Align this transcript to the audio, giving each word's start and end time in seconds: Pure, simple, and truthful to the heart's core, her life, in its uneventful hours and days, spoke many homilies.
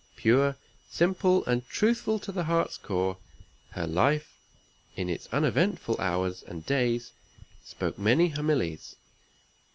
Pure, 0.15 0.55
simple, 0.89 1.45
and 1.45 1.69
truthful 1.69 2.17
to 2.17 2.31
the 2.31 2.45
heart's 2.45 2.75
core, 2.75 3.17
her 3.69 3.85
life, 3.85 4.33
in 4.95 5.09
its 5.11 5.27
uneventful 5.31 5.95
hours 6.01 6.41
and 6.41 6.65
days, 6.65 7.11
spoke 7.63 7.99
many 7.99 8.29
homilies. 8.29 8.95